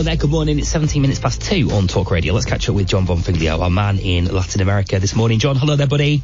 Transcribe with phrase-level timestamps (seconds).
[0.00, 0.58] Hello there, good morning.
[0.58, 2.32] It's 17 minutes past two on Talk Radio.
[2.32, 5.38] Let's catch up with Jon Von Bonfiglio, our man in Latin America this morning.
[5.38, 6.22] Jon, hello there, buddy.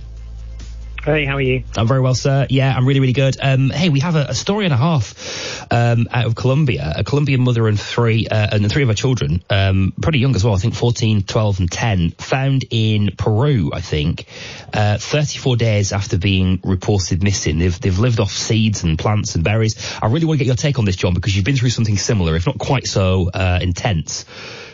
[1.07, 1.63] Hey, how are you?
[1.77, 2.49] I'm very well, sir.
[2.51, 3.37] Yeah, I'm really, really good.
[3.41, 6.95] Um, hey, we have a, a story and a half um, out of Colombia.
[6.97, 10.43] A Colombian mother and three, uh, and three of her children, um, pretty young as
[10.43, 10.53] well.
[10.53, 13.71] I think 14, 12, and 10, found in Peru.
[13.73, 14.27] I think
[14.75, 17.61] uh, 34 days after being reported missing.
[17.61, 19.77] They've they've lived off seeds and plants and berries.
[20.03, 21.97] I really want to get your take on this, Jon, because you've been through something
[21.97, 24.25] similar, if not quite so uh, intense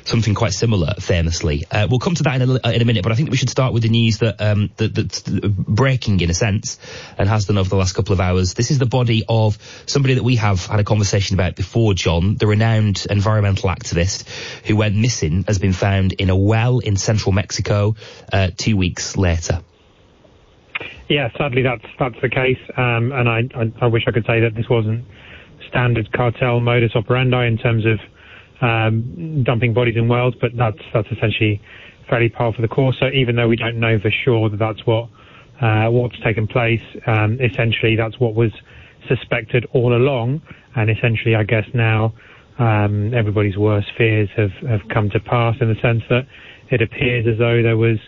[0.05, 1.65] something quite similar, famously.
[1.71, 3.51] Uh, we'll come to that in a, in a minute, but I think we should
[3.51, 6.79] start with the news that, um, that, that's breaking in a sense
[7.19, 8.55] and has done over the last couple of hours.
[8.55, 12.37] This is the body of somebody that we have had a conversation about before, Jon,
[12.37, 14.29] the renowned environmental activist
[14.67, 17.97] who went missing has been found in a well in central Mexico
[18.33, 19.63] uh, two weeks later.
[21.09, 24.41] Yeah, sadly that's that's the case, um, and I, I, I wish I could say
[24.41, 25.05] that this wasn't
[25.69, 27.99] standard cartel modus operandi in terms of
[28.63, 31.61] um, dumping bodies in wells, but that's that's essentially
[32.09, 32.97] fairly par for the course.
[32.99, 35.09] So even though we don't know for sure that that's what
[35.61, 38.53] uh, what's taken place, um, essentially that's what was
[39.09, 40.41] suspected all along,
[40.77, 42.15] and essentially I guess now
[42.59, 46.27] um, everybody's worst fears have have come to pass in the sense that
[46.71, 47.99] it appears as though there was,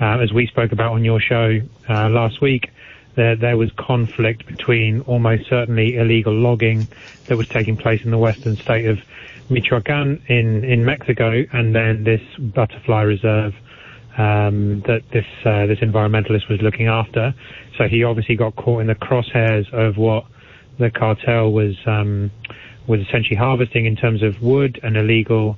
[0.00, 2.70] uh, as we spoke about on your show uh, last week.
[3.16, 6.86] There, there was conflict between almost certainly illegal logging
[7.28, 8.98] that was taking place in the western state of
[9.48, 13.54] Michoacan in, in Mexico, and then this butterfly reserve
[14.18, 17.34] um, that this uh, this environmentalist was looking after.
[17.76, 20.24] So he obviously got caught in the crosshairs of what
[20.78, 22.30] the cartel was um,
[22.86, 25.56] was essentially harvesting in terms of wood and illegal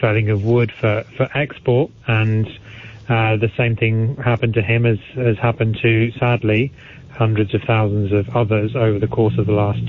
[0.00, 1.90] felling of wood for, for export.
[2.06, 2.46] And
[3.08, 6.72] uh, the same thing happened to him as has happened to sadly
[7.10, 9.86] hundreds of thousands of others over the course of the last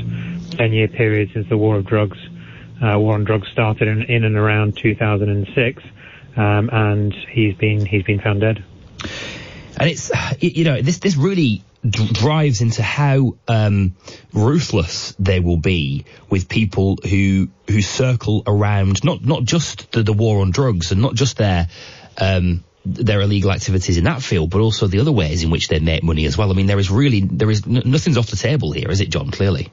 [0.57, 2.17] 10 year period since the war of drugs
[2.81, 5.83] uh, war on drugs started in, in and around 2006,
[6.35, 8.63] um, and he's been he's been found dead.
[9.77, 13.95] And it's you know this this really drives into how um,
[14.33, 20.13] ruthless they will be with people who who circle around not not just the, the
[20.13, 21.67] war on drugs and not just their
[22.17, 25.79] um, their illegal activities in that field, but also the other ways in which they
[25.79, 26.51] make money as well.
[26.51, 29.09] I mean, there is really there is n- nothing's off the table here, is it,
[29.09, 29.31] Jon?
[29.31, 29.71] Clearly.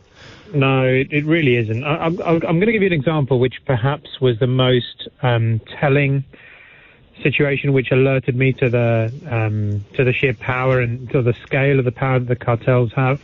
[0.55, 1.83] No, it, it really isn't.
[1.83, 6.25] I, am going to give you an example which perhaps was the most um, telling
[7.23, 11.79] situation, which alerted me to the um, to the sheer power and to the scale
[11.79, 13.23] of the power that the cartels have,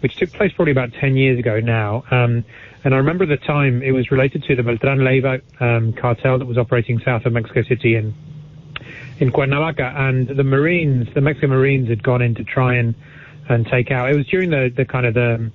[0.00, 2.04] which took place probably about 10 years ago now.
[2.10, 2.44] Um,
[2.84, 6.38] and I remember at the time it was related to the Beltran Leiva um, cartel
[6.38, 8.14] that was operating south of Mexico City in
[9.18, 12.94] in Cuernavaca, and the Marines, the Mexican Marines, had gone in to try and
[13.48, 14.10] and take out.
[14.10, 15.50] It was during the the kind of the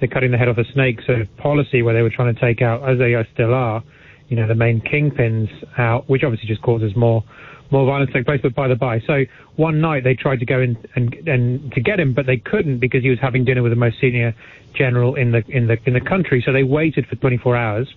[0.00, 2.40] the cutting the head off a snake sort of policy where they were trying to
[2.40, 3.82] take out, as they still are,
[4.28, 7.24] you know, the main kingpins out, which obviously just causes more
[7.70, 8.40] more violence take place.
[8.42, 9.24] But by the by, so
[9.56, 12.78] one night they tried to go in and and to get him, but they couldn't
[12.78, 14.34] because he was having dinner with the most senior
[14.74, 16.42] general in the in the in the country.
[16.44, 17.88] So they waited for 24 hours,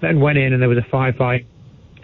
[0.00, 1.46] then went in and there was a firefight.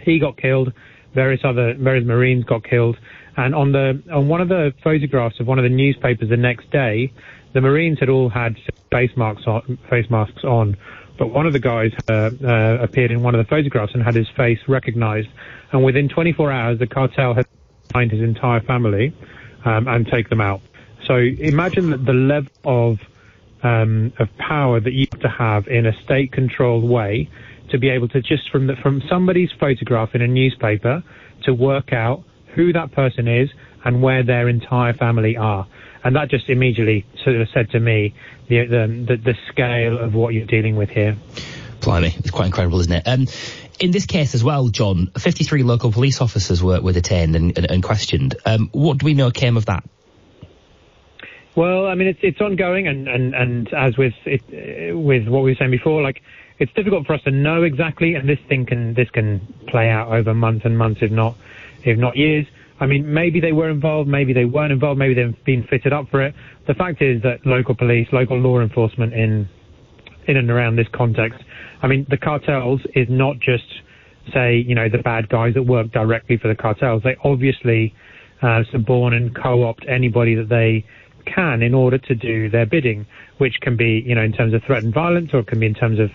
[0.03, 0.73] He got killed.
[1.15, 2.97] Various other various Marines got killed.
[3.37, 6.71] And on the on one of the photographs of one of the newspapers the next
[6.71, 7.13] day,
[7.53, 8.57] the Marines had all had
[8.91, 10.77] face masks on, face masks on,
[11.19, 14.15] but one of the guys uh, uh, appeared in one of the photographs and had
[14.15, 15.29] his face recognized.
[15.73, 17.47] And within 24 hours, the cartel had
[17.93, 19.15] find his entire family
[19.65, 20.61] um, and take them out.
[21.07, 22.99] So imagine the level of
[23.63, 27.29] um, of power that you have to have in a state-controlled way
[27.71, 31.03] to be able to just from the, from somebody's photograph in a newspaper
[31.43, 32.25] to work out
[32.55, 33.51] who that person is
[33.85, 35.67] and where their entire family are
[36.05, 38.15] and that just immediately sort of said to me
[38.49, 41.17] the the, the scale of what you're dealing with here.
[41.81, 43.03] Blimey, it's quite incredible, isn't it?
[43.07, 43.27] Um,
[43.79, 47.71] in this case as well, Jon, 53 local police officers were, were detained and, and,
[47.71, 48.37] and questioned.
[48.45, 49.83] Um, what do we know came of that?
[51.57, 54.43] Well, I mean, it's it's ongoing, and and and as with it,
[54.93, 56.23] uh, with what we were saying before, like
[56.59, 60.09] it's difficult for us to know exactly, and this thing can this can play out
[60.13, 61.37] over months and months, if not
[61.83, 62.47] if not years.
[62.81, 66.09] I mean, maybe they were involved, maybe they weren't involved, maybe they've been fitted up
[66.11, 66.35] for it.
[66.67, 69.49] The fact is that local police, local law enforcement in
[70.27, 71.41] in and around this context,
[71.83, 73.65] I mean, the cartels is not just
[74.33, 77.03] say, you know, the bad guys that work directly for the cartels.
[77.03, 77.95] They obviously
[78.43, 80.85] uh, suborn and co-opt anybody that they
[81.27, 83.07] can in order to do their bidding,
[83.39, 85.67] which can be, you know, in terms of threat and violence, or it can be
[85.67, 86.11] in terms of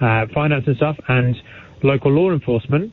[0.00, 0.96] uh, finance and stuff.
[1.08, 1.34] And
[1.82, 2.92] local law enforcement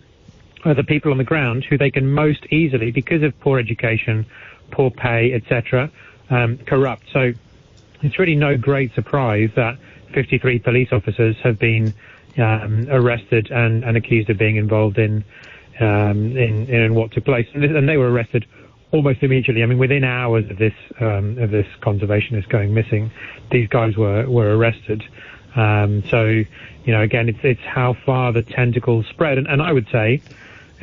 [0.65, 4.25] are the people on the ground who they can most easily, because of poor education,
[4.71, 5.91] poor pay, etc.,
[6.29, 7.03] um, corrupt.
[7.11, 7.33] So
[8.01, 9.77] it's really no great surprise that
[10.13, 11.93] 53 police officers have been
[12.37, 15.23] um, arrested and, and accused of being involved in,
[15.79, 18.45] um, in, in what took place, and, and, they were arrested
[18.91, 19.63] almost immediately.
[19.63, 23.11] I mean, within hours of this um, of this conservationist going missing,
[23.51, 25.03] these guys were were arrested.
[25.55, 26.47] Um, so, you
[26.87, 30.21] know, again, it's it's how far the tentacles spread, and, and I would say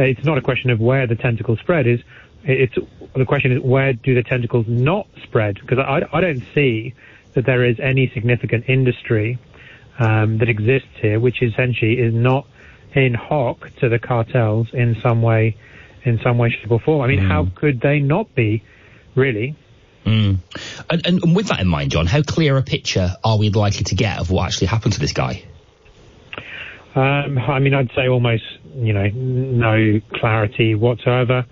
[0.05, 2.01] it's not a question of where the tentacles spread is.
[2.43, 2.75] It's
[3.15, 5.59] the question is where do the tentacles not spread?
[5.61, 6.95] Because I, I don't see
[7.35, 9.39] that there is any significant industry
[9.99, 12.47] um, that exists here, which essentially is not
[12.95, 15.57] in hock to the cartels in some way,
[16.05, 17.03] in some way, shape, or form.
[17.03, 17.29] I mean, mm.
[17.29, 18.63] how could they not be,
[19.15, 19.57] really?
[20.07, 20.39] Mm.
[20.89, 23.95] And, and, with that in mind, Jon, how clear a picture are we likely to
[23.95, 25.45] get of what actually happened to this guy?
[26.95, 28.43] Um, I mean, I'd say almost,
[28.75, 31.47] you know, no clarity whatsoever.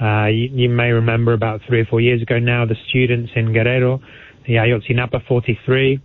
[0.00, 3.52] Uh, you, you, may remember about three or four years ago now, the students in
[3.52, 4.00] Guerrero,
[4.46, 6.00] the Ayotzinapa 43,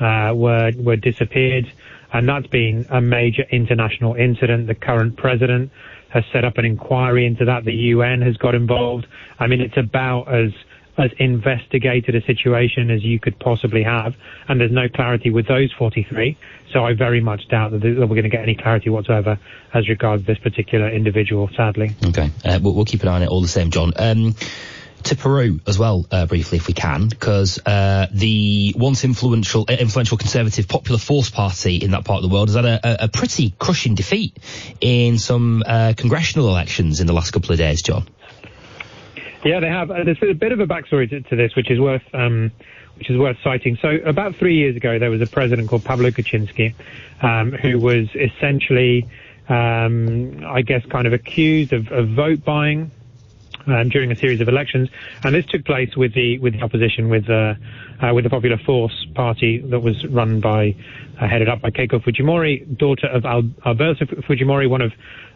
[0.00, 1.72] uh, were were disappeared,
[2.12, 4.66] and that's been a major international incident.
[4.66, 5.72] The current president
[6.10, 7.64] has set up an inquiry into that.
[7.64, 9.06] The UN has got involved.
[9.38, 10.52] I mean, it's about as
[10.98, 14.14] as investigated a situation as you could possibly have,
[14.48, 16.36] and there's no clarity with those 43.
[16.72, 19.38] So I very much doubt that, we're going to get any clarity whatsoever
[19.72, 21.48] as regards this particular individual.
[21.56, 21.94] Sadly.
[22.04, 23.92] Okay, uh, we'll, we'll, keep an eye on it all the same, Jon.
[23.96, 24.34] Um,
[25.04, 29.74] to Peru as well, uh, briefly, if we can, because uh, the once influential uh,
[29.74, 33.08] influential conservative Popular Force Party in that part of the world has had a, a
[33.08, 34.36] pretty crushing defeat
[34.80, 38.08] in some uh, congressional elections in the last couple of days, Jon.
[39.44, 39.90] Yeah, they have.
[39.90, 42.50] Uh, there's a bit of a backstory to, to this, which is worth um,
[42.96, 43.78] which is worth citing.
[43.80, 46.74] So, about three years ago, there was a president called Pablo Kuczynski,
[47.22, 49.08] um, who was essentially,
[49.48, 52.90] um, I guess, kind of accused of, of vote buying
[53.68, 54.88] um, during a series of elections,
[55.22, 57.54] and this took place with the with the opposition, with uh,
[58.02, 60.74] uh, with the Popular Force Party that was run by,
[61.20, 64.92] uh, headed up by Keiko Fujimori, daughter of Al- Alberto Fujimori, one of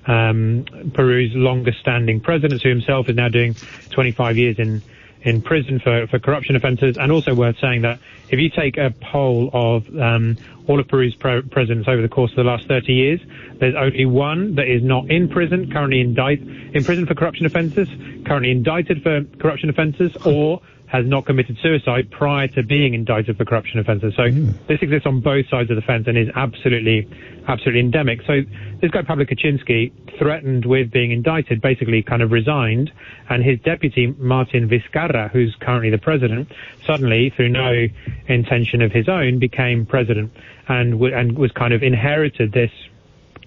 [0.07, 0.65] um,
[0.95, 3.55] Peru's longest-standing president, who himself is now doing
[3.91, 4.83] 25 years in
[5.25, 8.93] in prison for, for corruption offences, and also worth saying that if you take a
[9.01, 13.21] poll of um, all of Peru's presidents over the course of the last 30 years,
[13.59, 17.89] there's only one that is not in prison, currently indict in prison for corruption offences,
[18.27, 20.61] currently indicted for corruption offences, or
[20.93, 24.13] has not committed suicide prior to being indicted for corruption offences.
[24.15, 24.55] So mm.
[24.67, 27.09] this exists on both sides of the fence and is absolutely,
[27.49, 28.21] absolutely endemic.
[28.27, 28.43] So
[28.83, 32.93] this guy Pablo Kuczynski threatened with being indicted, basically kind of resigned,
[33.31, 36.53] and his deputy Martin Vizcarra, who's currently the president,
[36.85, 37.87] suddenly, through no
[38.27, 40.31] intention of his own, became president
[40.69, 42.71] and w- and was kind of inherited this,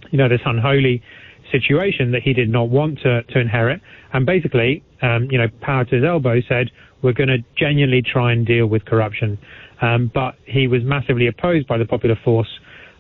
[0.10, 1.04] you know, this unholy
[1.52, 3.82] situation that he did not want to, to inherit.
[4.14, 6.72] And basically, um, you know, power to his elbow said,
[7.02, 9.38] we're going to genuinely try and deal with corruption.
[9.82, 12.48] Um, but he was massively opposed by the Popular Force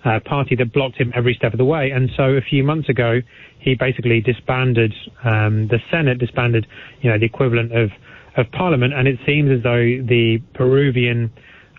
[0.03, 1.89] uh, party that blocked him every step of the way.
[1.89, 3.21] And so a few months ago,
[3.59, 4.93] he basically disbanded
[5.23, 6.67] um, the Senate, disbanded,
[7.01, 7.89] you know, the equivalent of,
[8.37, 8.93] of Parliament.
[8.93, 11.31] And it seems as though the Peruvian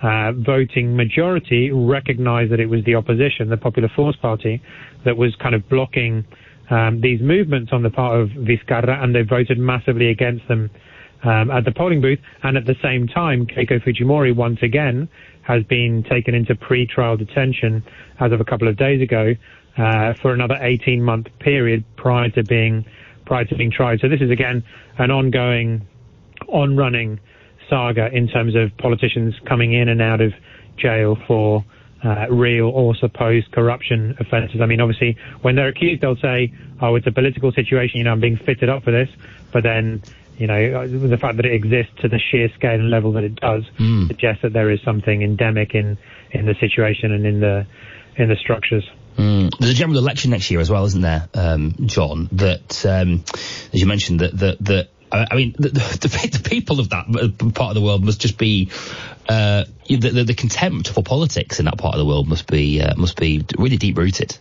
[0.02, 4.60] uh, voting majority recognized that it was the opposition, the Popular Force Party,
[5.04, 6.24] that was kind of blocking
[6.70, 10.70] um, these movements on the part of Vizcarra, and they voted massively against them
[11.22, 12.18] um, at the polling booth.
[12.42, 15.08] And at the same time, Keiko Fujimori once again
[15.42, 17.84] has been taken into pre-trial detention
[18.18, 19.34] as of a couple of days ago
[19.78, 22.84] uh, for another 18-month period prior to being
[23.26, 24.00] prior to being tried.
[24.00, 24.62] So this is again
[24.98, 25.86] an ongoing,
[26.48, 27.18] on-running
[27.68, 30.32] saga in terms of politicians coming in and out of
[30.76, 31.64] jail for
[32.04, 34.60] uh, real or supposed corruption offences.
[34.60, 37.98] I mean, obviously, when they're accused, they'll say, "Oh, it's a political situation.
[37.98, 39.08] You know, I'm being fitted up for this."
[39.52, 40.02] But then
[40.38, 43.36] you know, the fact that it exists to the sheer scale and level that it
[43.36, 44.06] does mm.
[44.06, 45.96] suggests that there is something endemic in,
[46.30, 47.66] in the situation and in the
[48.16, 48.84] in the structures.
[49.16, 49.50] Mm.
[49.58, 52.28] There's a general election next year as well, isn't there, um, John?
[52.32, 53.24] That, um,
[53.72, 57.06] as you mentioned, that that that I mean, the, the, the, people of that
[57.54, 58.70] part of the world must just be
[59.28, 62.94] uh, the, the, contempt for politics in that part of the world must be uh,
[62.96, 64.36] must be really deep rooted.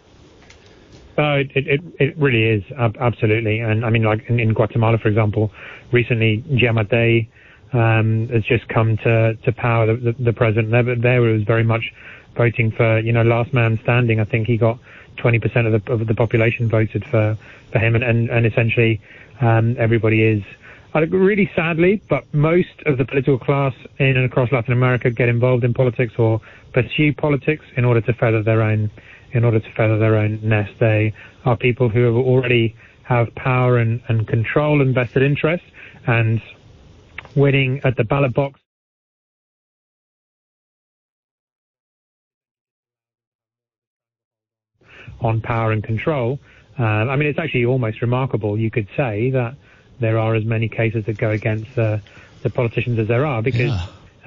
[1.17, 5.07] Uh, it, it, it really is absolutely, and I mean, like in, in Guatemala, for
[5.07, 5.51] example,
[5.91, 7.29] recently Giammattei
[7.71, 11.43] um, has just come to to power the, the, the president there, but there was
[11.43, 11.93] very much
[12.35, 14.19] voting for you know last man standing.
[14.19, 14.79] I think he got
[15.17, 17.37] 20% of the of the population voted for
[17.71, 19.01] for him, and and, and essentially
[19.41, 20.43] um, everybody is.
[20.93, 25.63] really sadly, but most of the political class in and across Latin America get involved
[25.63, 26.41] in politics or
[26.73, 28.89] pursue politics in order to feather their own
[29.31, 30.73] in order to feather their own nest.
[30.79, 35.63] They are people who already have power and, and control and vested interest,
[36.07, 36.41] and
[37.35, 38.59] winning at the ballot box
[45.25, 46.39] on power and control.
[46.77, 48.57] Um, I mean, it's actually almost remarkable.
[48.57, 49.55] You could say that
[49.99, 52.01] there are as many cases that go against the,
[52.43, 53.73] the politicians as there are, because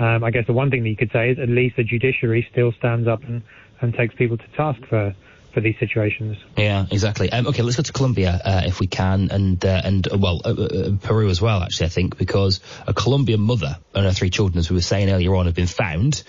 [0.01, 0.15] Yeah.
[0.17, 2.47] um, I guess the one thing that you could say is at least the judiciary
[2.51, 3.43] still stands up and,
[3.81, 5.15] and takes people to task for
[5.59, 6.37] for these situations.
[6.57, 7.33] Yeah, exactly.
[7.33, 10.41] Um, okay, let's go to Colombia uh, if we can, and uh, and uh, well,
[10.45, 11.63] uh, uh, Peru as well.
[11.63, 15.11] Actually, I think because a Colombian mother and her three children, as we were saying
[15.11, 16.23] earlier on, have been found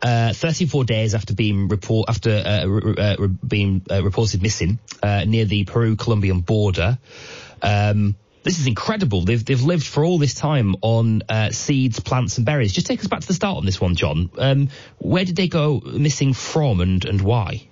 [0.00, 4.78] uh, 34 days after being report after uh, re- uh, re- being uh, reported missing
[5.02, 6.98] uh, near the Peru-Colombian border.
[7.60, 9.20] Um, this is incredible.
[9.20, 12.72] They've they've lived for all this time on uh, seeds, plants, and berries.
[12.72, 14.30] Just take us back to the start on this one, Jon.
[14.38, 17.68] Um, where did they go missing from, and and why?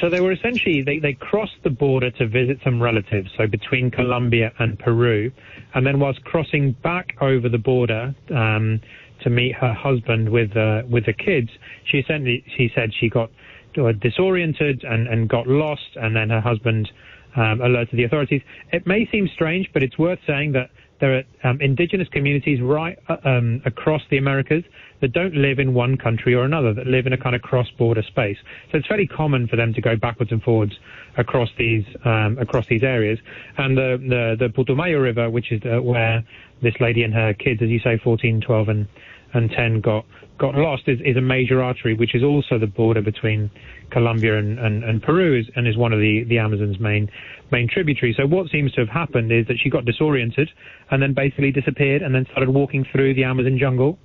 [0.00, 3.90] So they were essentially they, they crossed the border to visit some relatives, so between
[3.90, 5.30] Colombia and Peru,
[5.74, 8.80] and then whilst crossing back over the border um,
[9.22, 11.48] to meet her husband with uh, with the kids,
[11.90, 13.30] she essentially she said she got
[13.78, 16.90] uh, disoriented and, and got lost, and then her husband
[17.36, 18.42] um, alerted the authorities.
[18.72, 22.98] It may seem strange, but it's worth saying that there are um, indigenous communities right
[23.08, 24.64] uh, um, across the Americas
[25.00, 28.02] that don't live in one country or another, that live in a kind of cross-border
[28.02, 28.38] space.
[28.70, 30.78] So it's fairly common for them to go backwards and forwards
[31.18, 33.18] across these um, across these areas.
[33.58, 36.24] And the the, the Putumayo River, which is uh, where
[36.62, 38.88] this lady and her kids, as you say, 14, 12, and
[39.34, 40.04] and 10 got
[40.38, 43.50] got lost, is, is a major artery, which is also the border between
[43.90, 47.10] Colombia and, and, and Peru, is, and is one of the, the Amazon's main
[47.50, 48.16] main tributaries.
[48.16, 50.50] So what seems to have happened is that she got disoriented
[50.90, 53.98] and then basically disappeared and then started walking through the Amazon jungle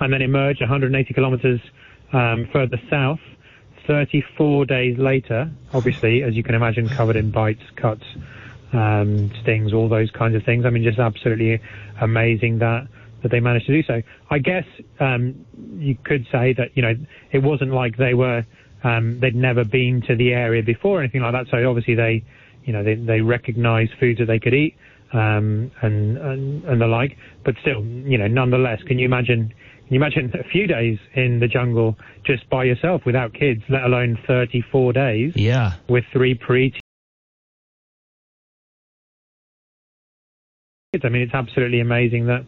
[0.00, 1.60] and then emerged 180 kilometers
[2.12, 3.20] um, further south.
[3.86, 8.04] 34 days later, obviously, as you can imagine, covered in bites, cuts,
[8.72, 10.64] um, stings, all those kinds of things.
[10.64, 11.60] I mean, just absolutely
[12.00, 12.86] amazing that
[13.22, 14.02] that they managed to do so.
[14.30, 14.64] I guess
[14.98, 15.46] um,
[15.78, 16.94] you could say that you know
[17.30, 18.44] it wasn't like they were
[18.84, 21.46] um, they'd never been to the area before or anything like that.
[21.50, 22.24] So obviously they
[22.64, 24.76] you know they they recognised foods that they could eat
[25.12, 27.16] um, and, and and the like.
[27.44, 29.52] But still, you know, nonetheless, can you imagine?
[29.86, 33.84] Can you imagine a few days in the jungle just by yourself without kids, let
[33.84, 35.74] alone 34 days Yeah.
[35.88, 36.72] with three pre
[40.94, 42.44] I mean, it's absolutely amazing that,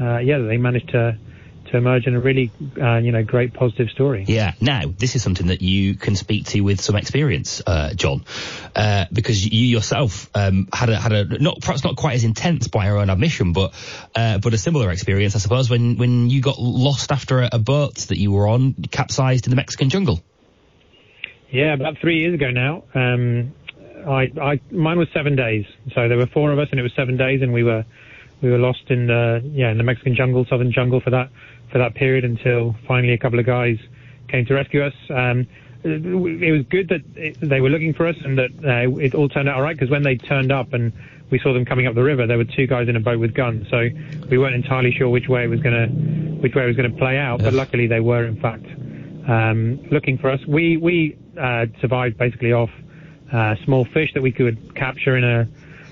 [0.00, 1.18] uh, yeah, they managed to
[1.66, 4.24] to emerge in a really, uh, you know, great positive story.
[4.26, 4.54] Yeah.
[4.62, 8.24] Now, this is something that you can speak to with some experience, uh, Jon,
[8.74, 12.66] uh, because you yourself um, had a had a not perhaps not quite as intense
[12.66, 13.74] by your own admission, but
[14.14, 17.58] uh, but a similar experience, I suppose, when when you got lost after a, a
[17.58, 20.22] boat that you were on capsized in the Mexican jungle.
[21.50, 22.84] Yeah, about three years ago now.
[22.94, 23.52] Um,
[24.06, 25.66] I, I, mine was seven days.
[25.94, 27.84] So there were four of us, and it was seven days, and we were,
[28.40, 31.30] we were lost in the, yeah, in the Mexican jungle, southern jungle for that,
[31.70, 33.78] for that period until finally a couple of guys
[34.28, 34.94] came to rescue us.
[35.10, 35.46] Um,
[35.84, 39.28] it was good that it, they were looking for us, and that uh, it all
[39.28, 39.76] turned out all right.
[39.76, 40.92] Because when they turned up and
[41.30, 43.34] we saw them coming up the river, there were two guys in a boat with
[43.34, 43.66] guns.
[43.68, 43.88] So
[44.30, 47.18] we weren't entirely sure which way it was gonna, which way it was gonna play
[47.18, 47.42] out.
[47.42, 48.64] But luckily, they were in fact
[49.28, 50.40] um, looking for us.
[50.46, 52.70] We we uh, survived basically off
[53.32, 55.48] uh, small fish that we could capture in a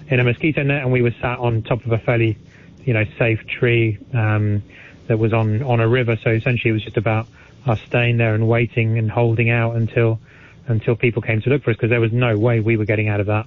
[0.08, 2.36] in a mosquito net, and we were sat on top of a fairly
[2.84, 4.62] you know safe tree um,
[5.06, 6.18] that was on on a river.
[6.22, 7.26] So essentially, it was just about
[7.66, 10.20] us staying there and waiting and holding out until
[10.66, 13.08] until people came to look for us because there was no way we were getting
[13.08, 13.46] out of that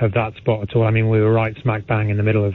[0.00, 0.84] of that spot at all.
[0.84, 2.54] I mean, we were right smack bang in the middle of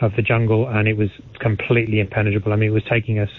[0.00, 2.52] of the jungle, and it was completely impenetrable.
[2.52, 3.30] I mean, it was taking us,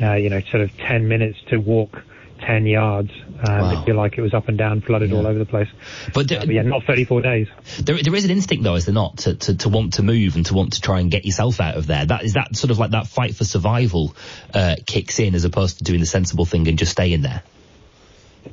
[0.00, 2.02] uh, you know, sort of ten minutes to walk
[2.40, 3.10] ten yards.
[3.46, 3.82] Um, Wow.
[3.82, 5.68] It'd like it was up and down, flooded all over the place.
[6.12, 7.46] But, there, Uh, but yeah, not 34 days.
[7.78, 10.34] there, there is an instinct though, is there not, to, to, to want to move
[10.34, 12.04] and to want to try and get yourself out of there.
[12.04, 14.14] That is that sort of like that fight for survival
[14.52, 17.42] uh, kicks in as opposed to doing the sensible thing and just staying there.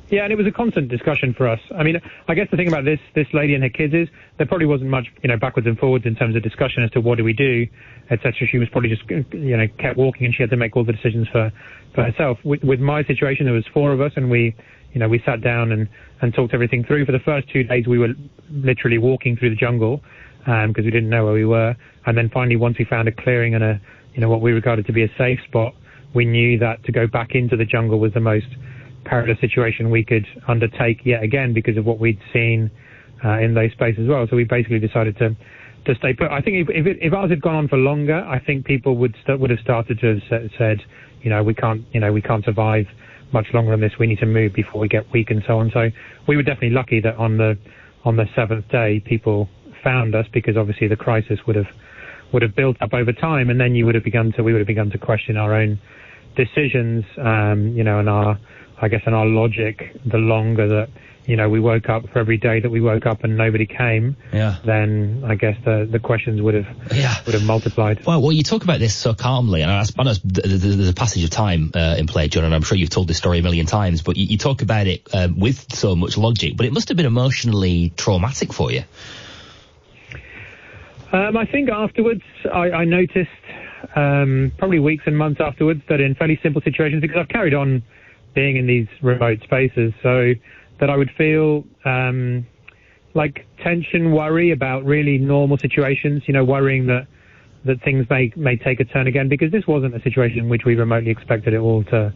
[0.08, 1.60] Yeah, and it was a constant discussion for us.
[1.76, 4.46] I mean, I guess the thing about this this lady and her kids is there
[4.46, 7.18] probably wasn't much, you know, backwards and forwards in terms of discussion as to what
[7.18, 7.66] do we do,
[8.10, 8.46] etc.
[8.50, 10.92] She was probably just, you know, kept walking and she had to make all the
[10.92, 11.52] decisions for
[11.94, 12.38] for herself.
[12.44, 14.54] With, with my situation, there was four of us, and we,
[14.92, 15.88] you know, we sat down and
[16.20, 17.04] and talked everything through.
[17.06, 18.14] For the first two days, we were
[18.50, 20.02] literally walking through the jungle
[20.46, 21.74] um because we didn't know where we were,
[22.06, 23.80] and then finally, once we found a clearing and a,
[24.14, 25.74] you know, what we regarded to be a safe spot,
[26.14, 28.46] we knew that to go back into the jungle was the most
[29.06, 32.70] perilous situation we could undertake yet again because of what we'd seen
[33.24, 34.26] uh, in those spaces as well.
[34.28, 35.36] So we basically decided to
[35.86, 36.30] to stay put.
[36.30, 38.96] I think if if, it, if ours had gone on for longer, I think people
[38.98, 40.78] would st- would have started to have said,
[41.22, 42.86] you know, we can't, you know, we can't survive
[43.32, 43.92] much longer than this.
[43.98, 45.70] We need to move before we get weak and so on.
[45.72, 45.88] So
[46.28, 47.56] we were definitely lucky that on the
[48.04, 49.48] on the seventh day, people
[49.82, 51.70] found us because obviously the crisis would have
[52.32, 54.60] would have built up over time, and then you would have begun to we would
[54.60, 55.78] have begun to question our own
[56.36, 58.38] decisions, um, you know, and our
[58.80, 59.96] I guess in our logic.
[60.04, 60.88] The longer that
[61.26, 64.16] you know, we woke up for every day that we woke up and nobody came,
[64.32, 64.58] Yeah.
[64.64, 67.14] then I guess the the questions would have Yeah.
[67.26, 68.06] would have multiplied.
[68.06, 70.88] Well, well, you talk about this so calmly, and I I know th- th- there's
[70.88, 73.40] a passage of time uh, in play, Jon, and I'm sure you've told this story
[73.40, 76.64] a million times, but you, you talk about it um, with so much logic, but
[76.64, 78.84] it must have been emotionally traumatic for you.
[81.12, 83.30] Um, I think afterwards, I, I noticed
[83.94, 87.82] um, probably weeks and months afterwards that in fairly simple situations, because I've carried on
[88.36, 90.34] being in these remote spaces, so
[90.78, 92.46] that I would feel um,
[93.14, 96.22] like tension, worry about really normal situations.
[96.28, 97.08] You know, worrying that
[97.64, 100.64] that things may may take a turn again, because this wasn't a situation in which
[100.64, 102.12] we remotely expected it all to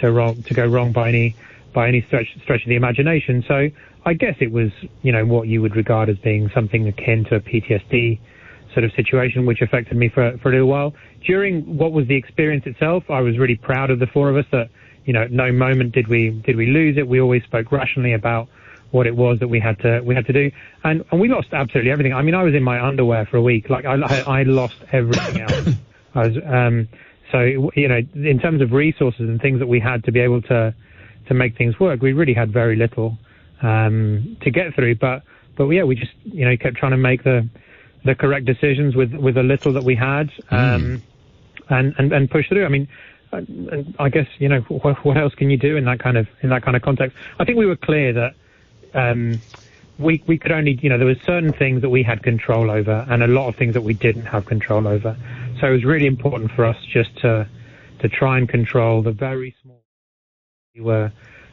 [0.00, 1.34] to wrong to go wrong by any
[1.72, 3.42] by any stretch stretch of the imagination.
[3.48, 3.68] So
[4.04, 4.70] I guess it was
[5.02, 8.20] you know what you would regard as being something akin to a PTSD
[8.72, 10.92] sort of situation, which affected me for for a little while.
[11.24, 14.46] During what was the experience itself, I was really proud of the four of us
[14.50, 14.70] that
[15.04, 17.06] you know at no moment did we did we lose it.
[17.06, 18.48] We always spoke rationally about
[18.92, 20.50] what it was that we had to we had to do,
[20.84, 22.12] and and we lost absolutely everything.
[22.12, 23.68] I mean, I was in my underwear for a week.
[23.70, 25.68] Like I I, I lost everything else.
[26.14, 26.88] I was um
[27.32, 27.40] so
[27.74, 30.74] you know in terms of resources and things that we had to be able to
[31.28, 33.18] to make things work, we really had very little
[33.62, 34.96] um to get through.
[34.96, 35.22] But
[35.56, 37.48] but yeah, we just you know kept trying to make the
[38.04, 41.02] the correct decisions with with the little that we had um
[41.70, 42.66] and and and push through.
[42.66, 42.88] I mean.
[43.32, 46.28] And I guess you know what, what else can you do in that kind of
[46.42, 47.16] in that kind of context?
[47.38, 48.34] I think we were clear that
[48.94, 49.40] um,
[49.98, 53.06] we we could only you know there were certain things that we had control over
[53.08, 55.16] and a lot of things that we didn't have control over.
[55.60, 57.48] So it was really important for us just to
[58.00, 59.82] to try and control the very small
[60.74, 61.12] we were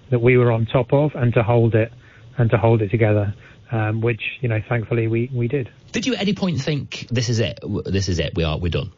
[0.09, 1.91] that we were on top of and to hold it
[2.37, 3.33] and to hold it together,
[3.71, 5.69] um, which you know thankfully we we did.
[5.91, 7.59] Did you at any point think this is it?
[7.85, 8.33] This is it.
[8.35, 8.57] We are.
[8.57, 8.91] We're done.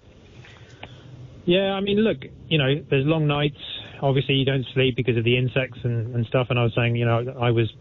[1.46, 2.18] Yeah, I mean, look,
[2.48, 3.58] you know, there's long nights.
[4.02, 6.48] Obviously, you don't sleep because of the insects and, and stuff.
[6.50, 7.72] And I was saying, you know, I was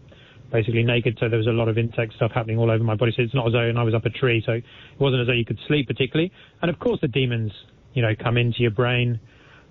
[0.51, 3.13] basically naked, so there was a lot of insect stuff happening all over my body.
[3.15, 4.63] So it's not as though and I was up a tree, so it
[4.99, 6.31] wasn't as though you could sleep particularly.
[6.61, 7.51] And of course, the demons,
[7.93, 9.19] you know, come into your brain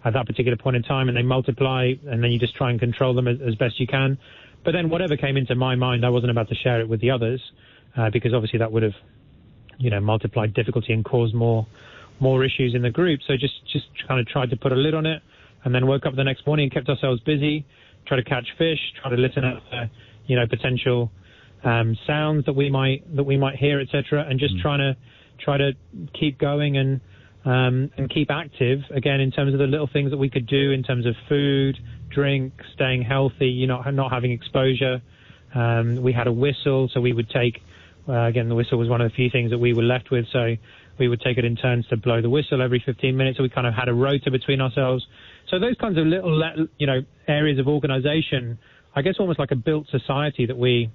[0.05, 2.81] at that particular point in time, and they multiply, and then you just try and
[2.81, 4.17] control them as, as best you can.
[4.65, 7.11] But then whatever came into my mind, I wasn't about to share it with the
[7.11, 7.43] others,
[7.97, 8.95] uh, because obviously that would have,
[9.79, 11.67] you know, multiplied difficulty and caused more
[12.21, 13.21] more issues in the group.
[13.27, 15.23] So just just kind of tried to put a lid on it,
[15.65, 17.67] and then woke up the next morning and kept ourselves busy,
[18.07, 19.91] try to catch fish, try to listen out for
[20.27, 21.11] you know potential
[21.65, 24.97] um, sounds that we might that we might hear, etc., and just trying to
[25.39, 25.73] try to
[26.19, 27.01] keep going and
[27.45, 30.73] um, and keep active again in terms of the little things that we could do
[30.73, 31.79] in terms of food,
[32.11, 35.01] drink, staying healthy, you know, not having exposure.
[35.55, 37.61] Um, we had a whistle, so we would take
[38.09, 40.27] uh, again the whistle was one of the few things that we were left with,
[40.33, 40.57] so
[41.01, 43.39] we would take it in turns to blow the whistle every 15 minutes.
[43.39, 45.05] So we kind of had a rota between ourselves.
[45.49, 46.41] So those kinds of little,
[46.79, 48.59] you know, areas of organisation,
[48.95, 50.91] I guess almost like a built society that we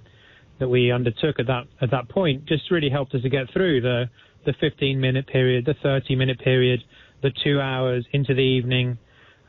[0.58, 3.82] that we undertook at that at that point, just really helped us to get through
[3.82, 4.10] the
[4.46, 6.82] the 15 minute period, the 30 minute period,
[7.22, 8.98] the two hours into the evening,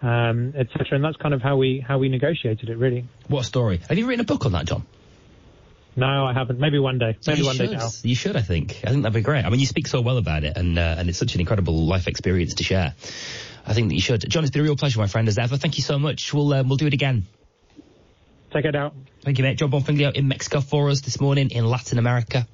[0.02, 0.86] um, etc.
[0.92, 3.06] And that's kind of how we how we negotiated it, really.
[3.28, 3.80] What a story.
[3.88, 4.86] Have you written a book on that, Jon?
[5.96, 6.60] No, I haven't.
[6.60, 7.16] Maybe one day.
[7.26, 7.70] Maybe you one should.
[7.70, 7.88] day now.
[8.02, 8.82] You should, I think.
[8.84, 9.44] I think that'd be great.
[9.44, 11.86] I mean, you speak so well about it, and uh, and it's such an incredible
[11.86, 12.94] life experience to share.
[13.66, 14.28] I think that you should.
[14.28, 15.56] Jon, it's been a real pleasure, my friend, as ever.
[15.56, 16.34] Thank you so much.
[16.34, 17.24] We'll um, we'll do it again.
[18.52, 18.94] Take it out.
[19.22, 19.58] Thank you, mate.
[19.58, 22.46] Jon Bonfiglio in Mexico for us this morning in Latin America.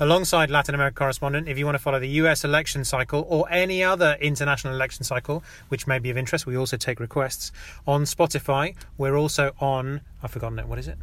[0.00, 3.84] Alongside Latin America correspondent, if you want to follow the US election cycle or any
[3.84, 7.52] other international election cycle, which may be of interest, we also take requests
[7.86, 8.74] on Spotify.
[8.98, 10.98] We're also on, I've forgotten it, what is it?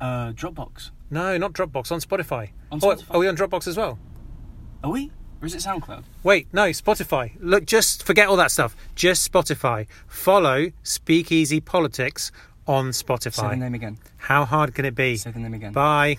[0.00, 0.90] Uh, Dropbox.
[1.10, 2.50] No, not Dropbox, on Spotify.
[2.72, 3.04] On Oh, Spotify.
[3.14, 3.98] are we on Dropbox as well?
[4.82, 5.12] Are we?
[5.42, 6.02] Or is it SoundCloud?
[6.22, 7.32] Wait, no, Spotify.
[7.40, 8.74] Look, just forget all that stuff.
[8.94, 9.86] Just Spotify.
[10.06, 12.30] Follow Speakeasy Politics
[12.66, 13.32] on Spotify.
[13.32, 13.98] Say the name again.
[14.16, 15.16] How hard can it be?
[15.16, 15.72] Say the name again.
[15.72, 16.18] Bye.